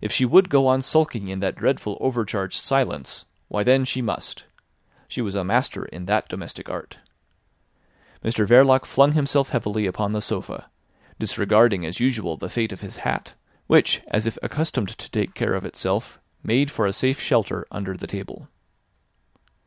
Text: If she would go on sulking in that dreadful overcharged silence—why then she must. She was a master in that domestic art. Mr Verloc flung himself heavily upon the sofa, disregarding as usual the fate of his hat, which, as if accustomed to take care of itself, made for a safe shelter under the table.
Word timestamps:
If 0.00 0.10
she 0.10 0.24
would 0.24 0.48
go 0.48 0.66
on 0.66 0.80
sulking 0.80 1.28
in 1.28 1.40
that 1.40 1.54
dreadful 1.54 1.98
overcharged 2.00 2.58
silence—why 2.62 3.62
then 3.62 3.84
she 3.84 4.00
must. 4.00 4.44
She 5.06 5.20
was 5.20 5.34
a 5.34 5.44
master 5.44 5.84
in 5.84 6.06
that 6.06 6.30
domestic 6.30 6.70
art. 6.70 6.96
Mr 8.24 8.46
Verloc 8.46 8.86
flung 8.86 9.12
himself 9.12 9.50
heavily 9.50 9.84
upon 9.84 10.12
the 10.12 10.22
sofa, 10.22 10.70
disregarding 11.18 11.84
as 11.84 12.00
usual 12.00 12.38
the 12.38 12.48
fate 12.48 12.72
of 12.72 12.80
his 12.80 12.96
hat, 13.04 13.34
which, 13.66 14.00
as 14.08 14.26
if 14.26 14.38
accustomed 14.42 14.96
to 14.96 15.10
take 15.10 15.34
care 15.34 15.52
of 15.52 15.66
itself, 15.66 16.18
made 16.42 16.70
for 16.70 16.86
a 16.86 16.92
safe 16.94 17.20
shelter 17.20 17.66
under 17.70 17.98
the 17.98 18.06
table. 18.06 18.48